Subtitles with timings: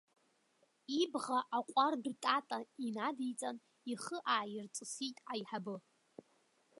[1.01, 3.57] Ибӷа аҟәардә-тата инадиҵан,
[3.91, 5.75] ихы ааирҵысит аиҳабы.